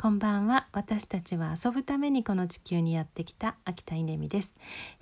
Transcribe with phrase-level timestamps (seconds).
[0.00, 0.68] こんばんは。
[0.70, 4.54] 私たちは遊ぶためにこの地球にやってきた秋田稲美です。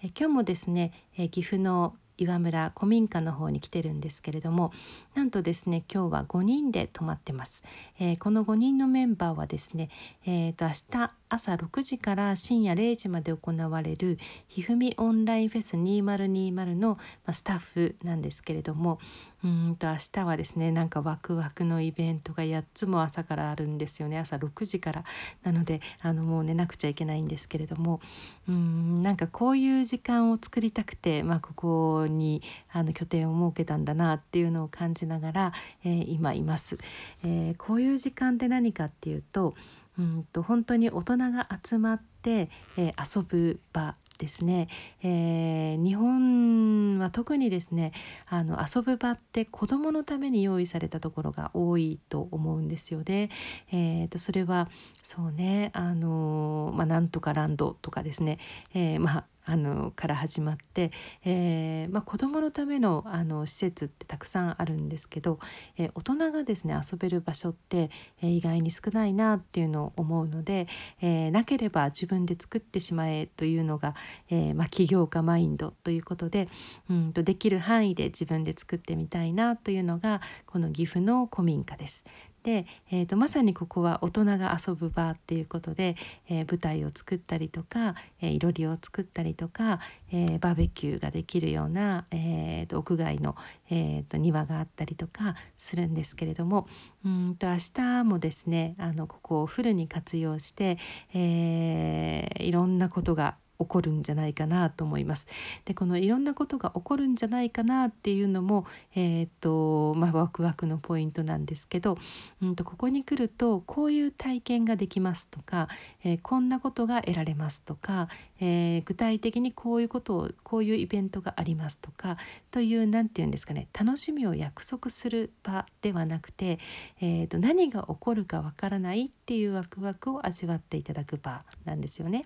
[0.03, 4.73] え今日もですねえ岐阜の岩村古民家の方に来てるんですけれども
[5.15, 7.63] なんとですね今日は5人で泊まってます、
[8.01, 9.91] えー、この5人のメンバーはですね、
[10.25, 14.19] えー、と明日朝6時から深夜0時まで行われる
[14.49, 16.99] ひふみオンラインフェス2020の
[17.33, 18.99] スタッフなんですけれども
[19.45, 24.19] うんと明日はですねなんかワクワクのイベントが8つも朝からあるんですよね。
[24.19, 25.05] 朝6時から。
[25.43, 28.01] なのであのもう寝なくちゃいけないんですけれども
[28.49, 35.53] うんなんかこういう時間を作りたくて、まあ、ここにあの拠点を設けたんだなっていうのを感じながら、
[35.85, 36.79] えー、今います、
[37.23, 39.55] えー、こういう時間って何かっていうと
[39.99, 44.69] うんと本当に大人が集まって、えー、遊ぶ場ですね、
[45.03, 47.93] えー、日本は特にですね
[48.29, 53.31] あの遊ぶ場って子どものために用意されたところが多いと思うんですよね。
[53.73, 54.69] えーと、それは
[55.03, 58.39] そうねあの、まあ、なんとかランドとかですね、
[58.75, 60.91] えー、まああのから始まって、
[61.25, 65.39] えーまあ、子どものためのあの施設ってたくさんあるんですけど、
[65.79, 70.67] えー、大人がですね遊べる場所って、えー、意外に少ないなっていうのを思うので、
[71.01, 73.95] えー、なければ自分で作ってしまえというのが、
[74.31, 76.49] えーまあ、起業家マインドということで
[76.91, 82.05] ううんとできる範囲で自分で作ってみたいなというのがこの岐阜の古民家です。
[82.43, 85.97] で、えーと、まさにここは大人が遊ぶ場っていうことで、
[86.29, 89.81] えー、舞台を作ったりとか、えー、いろりを作ったりとか、
[90.13, 93.35] えー、バーベキューができるような、えーと、屋外の、
[93.69, 96.69] えーと、庭があったりとかするんですけれども
[97.05, 100.79] うんと明日もですねあのここをフルに活用して、
[101.15, 105.27] えー、いろんなことが起こるんじゃないかなと思います。
[105.65, 111.99] でこのいろんなことが起こるんじゃないかなっていうのも、えーとまあ、ワクワクのポイントなんですけど、
[112.43, 115.69] うんと、ここに来るとこういう体験ができますとか、
[116.05, 118.09] えー、こんなことが得られますとか、
[118.41, 122.17] えー、具体的にこういうことをこういうイベントがありますとか
[122.51, 126.59] という何て言うんですかね楽しみを約束する場ではなくて、
[127.01, 132.23] えーと、何が起こるかわからないっていうワクワクを味わっていただく場なんですよね。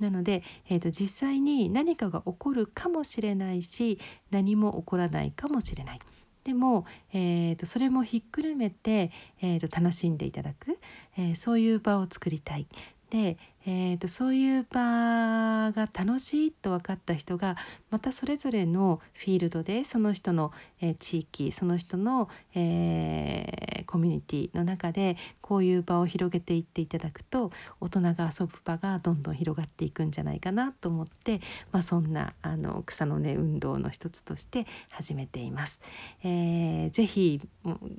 [0.00, 0.42] なので、
[0.80, 3.98] と、実際に何かが起こるかもしれないし
[4.30, 5.98] 何も起こらないかもしれない。
[6.44, 10.78] でも、えーと、それもひっくるめて、えーと楽しんでいただく、
[11.16, 12.66] えー、そういう場を作りたい。
[13.10, 17.56] で、えーと、そういう場が楽しいと分かった人が
[17.90, 20.52] またそれぞれのフィールドでその人の、
[20.82, 31.40] えー、地域その人の、えー、コミュニティの中でこういう場を広げていっていただくと大人が遊ぶ場がどんどん広がっていくんじゃないかなと思って、
[31.72, 35.80] まあ、そんなあの草の根運動の一つとして始めています。
[36.22, 37.40] えー、ぜひ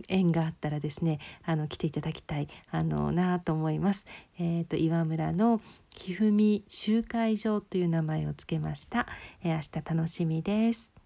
[0.08, 4.06] 縁があったらですねあの来ていただきたいあのなと思います。
[4.38, 9.08] えーと岩村ののひふみ集会場という名前をつけました、
[9.44, 11.05] えー、明日楽しみです。